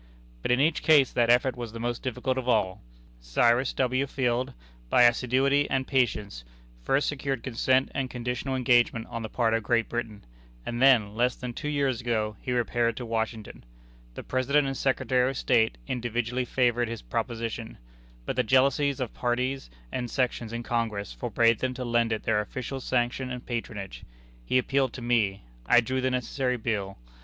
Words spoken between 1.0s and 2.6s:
that effort was the most difficult of